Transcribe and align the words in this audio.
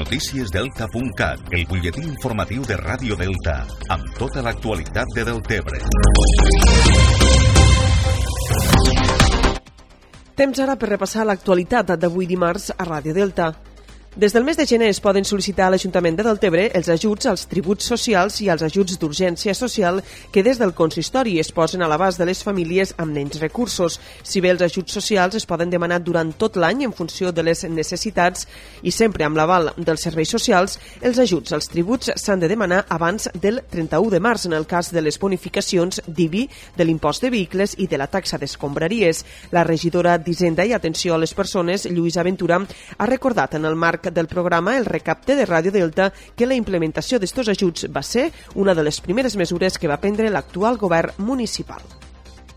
Noticiesdelta.cat, 0.00 1.50
el 1.52 1.66
butlletí 1.68 2.00
informatiu 2.06 2.62
de 2.64 2.76
Ràdio 2.80 3.18
Delta, 3.20 3.58
amb 3.92 4.06
tota 4.16 4.40
l'actualitat 4.40 5.10
de 5.12 5.24
Deltebre. 5.28 5.80
Temps 10.40 10.62
ara 10.64 10.78
per 10.80 10.88
repassar 10.94 11.26
l'actualitat 11.28 11.92
d'avui 12.00 12.24
dimarts 12.30 12.70
a 12.72 12.86
Ràdio 12.88 13.12
Delta. 13.12 13.50
Des 14.16 14.32
del 14.32 14.42
mes 14.42 14.56
de 14.56 14.64
gener 14.66 14.88
es 14.90 14.98
poden 14.98 15.22
sol·licitar 15.22 15.68
a 15.68 15.70
l'Ajuntament 15.70 16.16
de 16.18 16.24
Deltebre 16.26 16.64
els 16.74 16.88
ajuts 16.90 17.28
als 17.30 17.44
tributs 17.46 17.86
socials 17.86 18.40
i 18.42 18.48
als 18.50 18.64
ajuts 18.66 18.96
d'urgència 18.98 19.52
social 19.54 20.00
que 20.34 20.42
des 20.42 20.58
del 20.58 20.72
consistori 20.74 21.36
es 21.38 21.52
posen 21.54 21.84
a 21.84 21.88
l'abast 21.88 22.18
de 22.18 22.26
les 22.26 22.40
famílies 22.42 22.90
amb 22.98 23.14
menys 23.14 23.38
recursos. 23.38 24.00
Si 24.26 24.42
bé 24.42 24.50
els 24.50 24.64
ajuts 24.66 24.96
socials 24.98 25.36
es 25.38 25.46
poden 25.46 25.70
demanar 25.70 26.00
durant 26.02 26.32
tot 26.34 26.58
l'any 26.58 26.82
en 26.88 26.92
funció 26.92 27.30
de 27.30 27.44
les 27.46 27.62
necessitats 27.70 28.48
i 28.82 28.90
sempre 28.90 29.28
amb 29.28 29.38
l'aval 29.38 29.70
dels 29.76 30.02
serveis 30.02 30.34
socials, 30.34 30.80
els 31.00 31.22
ajuts 31.22 31.54
als 31.54 31.70
tributs 31.70 32.10
s'han 32.16 32.42
de 32.42 32.50
demanar 32.50 32.82
abans 32.88 33.30
del 33.38 33.62
31 33.70 34.10
de 34.10 34.18
març 34.18 34.48
en 34.50 34.58
el 34.58 34.66
cas 34.66 34.90
de 34.90 35.04
les 35.06 35.20
bonificacions 35.20 36.02
d'IBI, 36.08 36.48
de 36.76 36.84
l'impost 36.84 37.22
de 37.22 37.30
vehicles 37.30 37.76
i 37.78 37.86
de 37.86 38.02
la 38.02 38.10
taxa 38.10 38.42
d'escombraries. 38.42 39.22
La 39.54 39.62
regidora 39.62 40.18
d'Hisenda 40.18 40.66
i 40.66 40.74
Atenció 40.74 41.14
a 41.14 41.22
les 41.22 41.32
Persones, 41.32 41.86
Lluïsa 41.86 42.26
Ventura, 42.26 42.58
ha 42.98 43.06
recordat 43.06 43.54
en 43.54 43.70
el 43.70 43.78
marc 43.78 43.99
marc 44.00 44.14
del 44.14 44.26
programa 44.26 44.76
El 44.78 44.86
Recapte 44.86 45.36
de 45.36 45.46
Ràdio 45.46 45.72
Delta 45.72 46.12
que 46.36 46.46
la 46.46 46.56
implementació 46.56 47.18
d'estos 47.20 47.48
ajuts 47.48 47.86
va 47.92 48.02
ser 48.02 48.30
una 48.54 48.74
de 48.74 48.82
les 48.82 49.00
primeres 49.00 49.36
mesures 49.36 49.78
que 49.78 49.88
va 49.88 50.00
prendre 50.00 50.30
l'actual 50.30 50.78
govern 50.78 51.12
municipal 51.18 51.82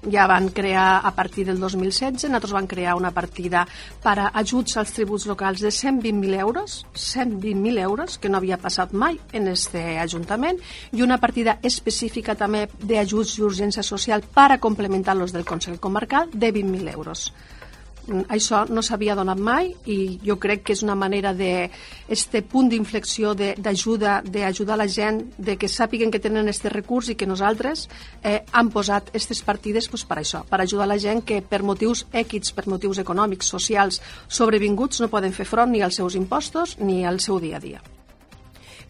ja 0.04 0.26
van 0.28 0.50
crear 0.50 1.00
a 1.00 1.12
partir 1.16 1.46
del 1.48 1.62
2016, 1.62 2.26
nosaltres 2.28 2.52
van 2.52 2.68
crear 2.68 2.96
una 3.00 3.12
partida 3.16 3.62
per 4.04 4.18
a 4.20 4.26
ajuts 4.36 4.76
als 4.76 4.92
tributs 4.92 5.26
locals 5.26 5.62
de 5.64 5.70
120.000 5.72 6.40
euros, 6.42 6.86
120.000 6.92 7.80
euros, 7.80 8.18
que 8.18 8.28
no 8.28 8.42
havia 8.42 8.60
passat 8.60 8.92
mai 8.92 9.16
en 9.32 9.48
este 9.48 9.98
Ajuntament, 10.04 10.60
i 10.92 11.08
una 11.08 11.22
partida 11.24 11.56
específica 11.64 12.36
també 12.36 12.68
d'ajuts 12.84 13.38
d'urgència 13.40 13.82
social 13.82 14.28
per 14.28 14.52
a 14.52 14.60
complementar 14.60 15.16
los 15.16 15.32
del 15.32 15.48
Consell 15.48 15.80
Comarcal 15.80 16.28
de 16.34 16.52
20.000 16.52 16.92
euros. 16.92 17.32
Mm, 18.08 18.26
això 18.36 18.66
no 18.68 18.82
s'havia 18.84 19.16
donat 19.16 19.40
mai 19.40 19.70
i 19.88 20.20
jo 20.26 20.36
crec 20.36 20.66
que 20.68 20.74
és 20.76 20.82
una 20.84 20.96
manera 20.96 21.32
de 21.34 21.70
este 22.12 22.42
punt 22.44 22.68
d'inflexió 22.70 23.32
d'ajuda 23.34 24.18
d'ajudar 24.28 24.78
la 24.78 24.88
gent 24.88 25.22
de 25.38 25.56
que 25.58 25.70
sàpiguen 25.72 26.12
que 26.12 26.20
tenen 26.20 26.52
este 26.52 26.70
recurs 26.70 27.10
i 27.10 27.16
que 27.16 27.30
nosaltres 27.30 27.88
eh, 28.22 28.44
han 28.52 28.74
posat 28.76 29.08
aquestes 29.08 29.42
partides 29.42 29.88
pues, 29.88 30.04
per 30.04 30.20
això, 30.20 30.44
per 30.44 30.60
ajudar 30.60 30.88
la 30.88 31.00
gent 31.00 31.24
que 31.24 31.42
per 31.42 31.64
motius 31.64 32.06
èquids, 32.12 32.52
per 32.52 32.68
motius 32.68 33.00
econòmics, 33.00 33.48
socials 33.48 34.02
sobrevinguts 34.28 35.00
no 35.00 35.08
poden 35.08 35.32
fer 35.32 35.48
front 35.48 35.72
ni 35.72 35.82
als 35.82 35.96
seus 35.96 36.20
impostos 36.20 36.78
ni 36.80 37.06
al 37.06 37.22
seu 37.24 37.40
dia 37.40 37.58
a 37.58 37.64
dia. 37.64 37.84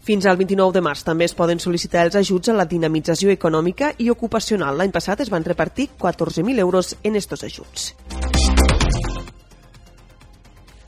Fins 0.04 0.26
al 0.26 0.36
29 0.36 0.74
de 0.76 0.82
març 0.84 1.00
també 1.06 1.24
es 1.24 1.32
poden 1.32 1.62
sol·licitar 1.62 2.02
els 2.04 2.18
ajuts 2.20 2.50
a 2.52 2.56
la 2.58 2.66
dinamització 2.68 3.30
econòmica 3.32 3.94
i 4.04 4.10
ocupacional. 4.12 4.76
L'any 4.76 4.92
passat 4.92 5.22
es 5.24 5.30
van 5.32 5.46
repartir 5.46 5.88
14.000 6.02 6.60
euros 6.60 6.92
en 7.02 7.16
estos 7.16 7.46
ajuts. 7.46 7.94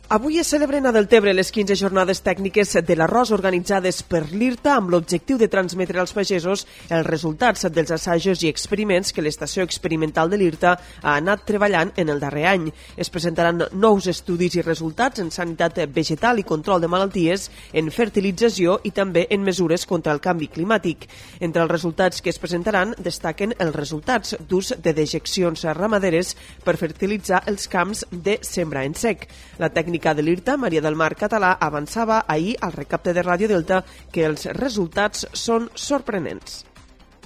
Avui 0.09 0.39
es 0.39 0.47
celebren 0.47 0.87
a 0.87 0.93
Deltebre 0.95 1.33
les 1.35 1.49
15 1.51 1.75
jornades 1.75 2.21
tècniques 2.23 2.77
de 2.87 2.95
l'arròs 2.95 3.33
organitzades 3.35 4.05
per 4.07 4.21
l'IRTA 4.31 4.77
amb 4.79 4.93
l'objectiu 4.93 5.35
de 5.35 5.49
transmetre 5.51 5.99
als 5.99 6.13
pagesos 6.15 6.61
els 6.95 7.09
resultats 7.09 7.67
dels 7.75 7.91
assajos 7.91 8.45
i 8.45 8.47
experiments 8.47 9.11
que 9.11 9.25
l'estació 9.27 9.65
experimental 9.67 10.31
de 10.31 10.39
l'IRTA 10.39 10.77
ha 11.03 11.15
anat 11.17 11.43
treballant 11.49 11.91
en 11.99 12.13
el 12.15 12.23
darrer 12.23 12.45
any. 12.47 12.69
Es 12.97 13.11
presentaran 13.11 13.65
nous 13.73 14.07
estudis 14.07 14.55
i 14.55 14.63
resultats 14.63 15.19
en 15.19 15.33
sanitat 15.35 15.83
vegetal 15.91 16.39
i 16.39 16.47
control 16.47 16.87
de 16.87 16.93
malalties, 16.93 17.49
en 17.75 17.91
fertilització 17.91 18.79
i 18.87 18.95
també 18.95 19.27
en 19.29 19.43
mesures 19.43 19.89
contra 19.91 20.15
el 20.15 20.23
canvi 20.23 20.47
climàtic. 20.55 21.09
Entre 21.41 21.67
els 21.67 21.73
resultats 21.73 22.23
que 22.23 22.31
es 22.31 22.39
presentaran 22.39 22.95
destaquen 23.03 23.57
els 23.59 23.75
resultats 23.75 24.39
d'ús 24.39 24.71
de 24.79 24.95
dejeccions 24.95 25.67
ramaderes 25.75 26.37
per 26.63 26.79
fertilitzar 26.79 27.43
els 27.51 27.67
camps 27.67 28.07
de 28.13 28.39
sembra 28.47 28.87
en 28.87 28.95
sec. 28.95 29.27
La 29.59 29.75
tècnica 29.75 29.96
tècnica 29.97 30.15
de 30.15 30.23
l'IRTA, 30.23 30.57
Maria 30.57 30.83
del 30.83 30.95
Mar 30.95 31.15
Català, 31.17 31.57
avançava 31.59 32.25
ahir 32.29 32.57
al 32.61 32.73
recapte 32.73 33.15
de 33.15 33.23
Ràdio 33.23 33.49
Delta 33.49 33.83
que 34.13 34.27
els 34.27 34.45
resultats 34.53 35.27
són 35.33 35.71
sorprenents 35.75 36.65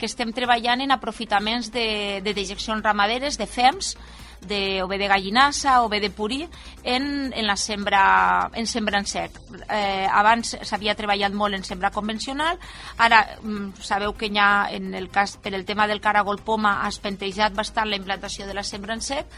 que 0.01 0.07
estem 0.09 0.31
treballant 0.33 0.81
en 0.81 0.95
aprofitaments 0.95 1.69
de, 1.75 2.23
de 2.25 2.33
dejeccions 2.33 2.81
ramaderes, 2.81 3.37
de 3.37 3.45
fems, 3.45 3.99
de, 4.41 4.83
o 4.83 4.89
bé 4.89 4.97
de 4.97 5.09
gallinassa 5.09 5.83
o 5.85 5.91
bé 5.93 6.01
de 6.01 6.09
purí 6.09 6.49
en, 6.83 7.31
en 7.35 7.47
la 7.47 7.57
sembra 7.57 8.49
en 8.55 8.67
sembra 8.67 8.99
en 8.99 9.05
sec. 9.05 9.37
Eh, 9.69 10.07
abans 10.09 10.57
s'havia 10.63 10.97
treballat 10.97 11.37
molt 11.37 11.59
en 11.59 11.67
sembra 11.69 11.91
convencional, 11.93 12.57
ara 12.97 13.21
mm, 13.43 13.83
sabeu 13.85 14.15
que 14.17 14.31
ja 14.33 14.71
en 14.73 14.95
el 14.95 15.11
cas 15.11 15.37
per 15.37 15.53
el 15.55 15.67
tema 15.69 15.87
del 15.87 16.01
caragol 16.01 16.41
poma 16.41 16.81
ha 16.85 16.89
espentejat 16.89 17.53
bastant 17.53 17.91
la 17.91 18.01
implantació 18.01 18.47
de 18.47 18.57
la 18.57 18.65
sembra 18.65 18.97
en 18.97 19.05
sec 19.05 19.29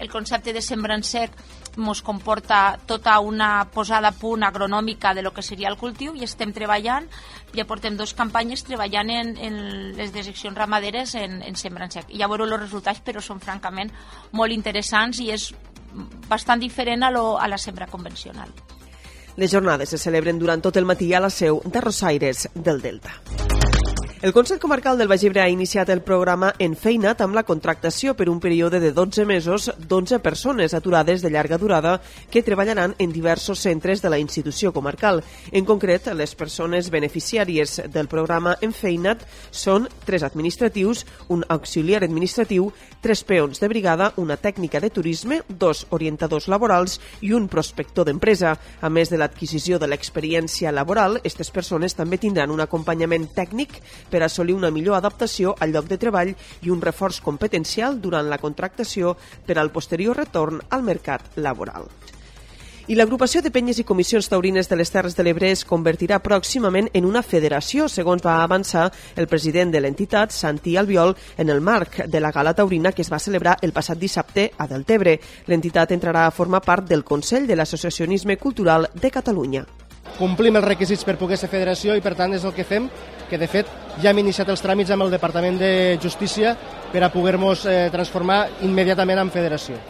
el 0.00 0.10
concepte 0.10 0.52
de 0.52 0.62
sembra 0.64 0.96
en 0.96 1.04
sec 1.04 1.36
ens 1.76 2.02
comporta 2.02 2.78
tota 2.86 3.18
una 3.20 3.68
posada 3.70 4.10
a 4.10 4.16
punt 4.16 4.42
agronòmica 4.42 5.14
de 5.14 5.22
lo 5.22 5.32
que 5.32 5.42
seria 5.42 5.68
el 5.70 5.78
cultiu 5.78 6.16
i 6.16 6.24
estem 6.26 6.52
treballant, 6.52 7.06
ja 7.54 7.66
portem 7.68 7.96
dos 7.96 8.14
campanyes 8.14 8.64
treballant 8.66 9.12
en, 9.14 9.36
en 9.38 9.60
les 9.96 10.12
dejeccions 10.12 10.56
ramaderes 10.56 11.14
en, 11.14 11.40
en 11.42 11.56
sembra 11.56 11.86
en 11.86 11.94
sec. 11.94 12.10
I 12.10 12.20
ja 12.20 12.28
veureu 12.28 12.48
els 12.48 12.64
resultats, 12.64 13.04
però 13.04 13.22
són 13.22 13.40
francament 13.40 13.92
molt 14.32 14.52
interessants 14.56 15.20
i 15.20 15.30
és 15.30 15.50
bastant 16.28 16.60
diferent 16.60 17.04
a, 17.04 17.10
lo, 17.10 17.38
a 17.38 17.48
la 17.48 17.58
sembra 17.58 17.86
convencional. 17.86 18.50
Les 19.36 19.52
jornades 19.52 19.88
se 19.88 19.98
celebren 19.98 20.38
durant 20.38 20.60
tot 20.60 20.76
el 20.76 20.88
matí 20.88 21.14
a 21.14 21.22
la 21.22 21.30
seu 21.30 21.62
de 21.64 21.80
Rosaires 21.80 22.48
del 22.54 22.82
Delta. 22.82 23.39
El 24.22 24.34
Consell 24.34 24.58
Comarcal 24.60 24.98
del 24.98 25.08
Baix 25.08 25.22
Ebre 25.24 25.40
ha 25.40 25.48
iniciat 25.48 25.88
el 25.88 26.02
programa 26.04 26.50
En 26.60 26.74
Feinat 26.76 27.22
amb 27.24 27.32
la 27.32 27.42
contractació 27.48 28.12
per 28.12 28.26
un 28.28 28.36
període 28.36 28.76
de 28.76 28.90
12 28.92 29.24
mesos 29.24 29.70
d'11 29.80 30.18
persones 30.20 30.74
aturades 30.76 31.22
de 31.24 31.30
llarga 31.32 31.56
durada 31.56 31.94
que 32.28 32.42
treballaran 32.44 32.92
en 32.98 33.14
diversos 33.14 33.64
centres 33.64 34.02
de 34.02 34.10
la 34.12 34.18
institució 34.20 34.74
comarcal. 34.76 35.22
En 35.52 35.64
concret, 35.64 36.10
les 36.12 36.34
persones 36.36 36.90
beneficiàries 36.92 37.78
del 37.88 38.10
programa 38.12 38.58
En 38.60 38.74
Feinat 38.76 39.24
són 39.50 39.88
tres 40.04 40.20
administratius, 40.28 41.06
un 41.32 41.40
auxiliar 41.48 42.02
administratiu, 42.04 42.68
tres 43.00 43.24
peons 43.24 43.56
de 43.56 43.72
brigada, 43.72 44.12
una 44.20 44.36
tècnica 44.36 44.84
de 44.84 44.92
turisme, 44.92 45.40
dos 45.48 45.86
orientadors 45.96 46.50
laborals 46.52 46.98
i 47.24 47.32
un 47.32 47.48
prospector 47.48 48.04
d'empresa. 48.04 48.52
A 48.84 48.92
més 48.92 49.08
de 49.08 49.16
l'adquisició 49.16 49.80
de 49.80 49.88
l'experiència 49.88 50.76
laboral, 50.76 51.16
aquestes 51.24 51.48
persones 51.48 51.96
també 51.96 52.20
tindran 52.20 52.52
un 52.52 52.60
acompanyament 52.60 53.30
tècnic 53.32 53.80
per 54.10 54.24
assolir 54.26 54.58
una 54.58 54.72
millor 54.74 54.98
adaptació 54.98 55.54
al 55.60 55.72
lloc 55.72 55.88
de 55.88 55.98
treball 56.02 56.34
i 56.34 56.70
un 56.70 56.82
reforç 56.82 57.22
competencial 57.24 58.00
durant 58.02 58.28
la 58.28 58.42
contractació 58.42 59.16
per 59.46 59.58
al 59.58 59.70
posterior 59.70 60.18
retorn 60.18 60.60
al 60.70 60.82
mercat 60.82 61.36
laboral. 61.36 61.88
I 62.90 62.96
l'agrupació 62.98 63.38
de 63.38 63.52
penyes 63.54 63.78
i 63.78 63.84
comissions 63.86 64.26
taurines 64.26 64.66
de 64.66 64.74
les 64.74 64.90
Terres 64.90 65.14
de 65.14 65.22
l'Ebre 65.22 65.46
es 65.54 65.60
convertirà 65.62 66.16
pròximament 66.24 66.88
en 66.98 67.04
una 67.06 67.20
federació, 67.22 67.84
segons 67.86 68.24
va 68.24 68.40
avançar 68.42 68.88
el 69.14 69.28
president 69.30 69.70
de 69.70 69.78
l'entitat, 69.84 70.34
Santi 70.34 70.74
Albiol, 70.76 71.14
en 71.38 71.52
el 71.54 71.60
marc 71.60 72.00
de 72.10 72.22
la 72.24 72.32
gala 72.34 72.54
taurina 72.58 72.90
que 72.90 73.04
es 73.06 73.12
va 73.12 73.20
celebrar 73.22 73.58
el 73.62 73.70
passat 73.76 74.00
dissabte 74.00 74.48
a 74.58 74.66
Deltebre. 74.66 75.20
L'entitat 75.46 75.94
entrarà 75.94 76.26
a 76.26 76.34
formar 76.34 76.64
part 76.66 76.90
del 76.90 77.04
Consell 77.04 77.46
de 77.46 77.54
l'Associacionisme 77.54 78.38
Cultural 78.42 78.90
de 78.94 79.12
Catalunya 79.14 79.64
complim 80.20 80.58
els 80.60 80.66
requisits 80.66 81.06
per 81.08 81.16
poder 81.18 81.38
ser 81.40 81.48
federació 81.48 81.96
i 81.96 82.04
per 82.04 82.12
tant 82.18 82.36
és 82.36 82.44
el 82.44 82.52
que 82.56 82.66
fem, 82.68 82.90
que 83.30 83.38
de 83.40 83.48
fet 83.48 83.70
ja 84.02 84.12
hem 84.12 84.20
iniciat 84.20 84.52
els 84.52 84.60
tràmits 84.60 84.92
amb 84.92 85.06
el 85.06 85.14
Departament 85.16 85.56
de 85.60 85.72
Justícia 86.02 86.52
per 86.92 87.02
a 87.02 87.10
poder-nos 87.12 87.64
eh, 87.64 87.88
transformar 87.92 88.42
immediatament 88.68 89.24
en 89.24 89.32
federació. 89.32 89.80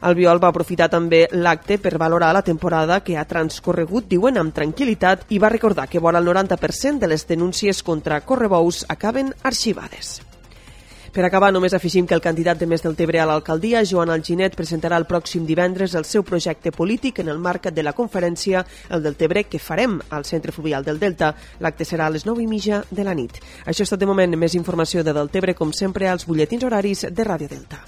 Albiol 0.00 0.40
va 0.40 0.48
aprofitar 0.48 0.88
també 0.88 1.26
l'acte 1.32 1.76
per 1.78 1.98
valorar 2.00 2.32
la 2.32 2.44
temporada 2.44 3.02
que 3.04 3.18
ha 3.20 3.26
transcorregut, 3.28 4.08
diuen, 4.08 4.40
amb 4.40 4.56
tranquil·litat 4.56 5.28
i 5.28 5.38
va 5.42 5.52
recordar 5.52 5.90
que 5.92 6.00
vora 6.00 6.22
el 6.22 6.28
90% 6.30 7.04
de 7.04 7.12
les 7.12 7.28
denúncies 7.28 7.82
contra 7.84 8.22
correbous 8.24 8.86
acaben 8.88 9.34
arxivades. 9.42 10.20
Per 11.10 11.24
acabar, 11.26 11.50
només 11.50 11.74
afegim 11.74 12.06
que 12.06 12.14
el 12.14 12.22
candidat 12.22 12.60
de 12.60 12.68
Més 12.70 12.84
del 12.84 12.94
Tebre 12.94 13.18
a 13.18 13.26
l'alcaldia, 13.26 13.82
Joan 13.82 14.12
Alginet, 14.14 14.54
presentarà 14.54 14.98
el 15.00 15.08
pròxim 15.10 15.42
divendres 15.46 15.96
el 15.98 16.06
seu 16.06 16.22
projecte 16.22 16.70
polític 16.70 17.18
en 17.18 17.32
el 17.32 17.40
marc 17.42 17.66
de 17.74 17.82
la 17.82 17.92
conferència 17.98 18.62
El 18.88 19.02
del 19.02 19.16
Tebre 19.18 19.42
que 19.50 19.58
farem 19.58 19.98
al 20.10 20.24
Centre 20.24 20.54
Fluvial 20.54 20.86
del 20.86 21.02
Delta. 21.02 21.32
L'acte 21.58 21.84
serà 21.84 22.06
a 22.06 22.14
les 22.14 22.26
9 22.26 22.44
i 22.44 22.46
mitja 22.46 22.84
de 22.90 23.02
la 23.02 23.14
nit. 23.14 23.42
Això 23.66 23.82
és 23.82 23.90
tot 23.90 23.98
de 23.98 24.06
moment. 24.06 24.38
Més 24.38 24.54
informació 24.54 25.02
de 25.02 25.12
Deltebre, 25.12 25.56
com 25.58 25.74
sempre, 25.74 26.06
als 26.06 26.28
butlletins 26.30 26.62
horaris 26.64 27.08
de 27.10 27.26
Ràdio 27.26 27.50
Delta. 27.50 27.82